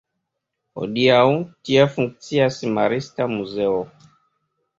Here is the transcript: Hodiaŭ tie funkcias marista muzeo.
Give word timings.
Hodiaŭ 0.79 1.19
tie 1.69 1.83
funkcias 1.97 2.59
marista 2.79 3.29
muzeo. 3.37 3.79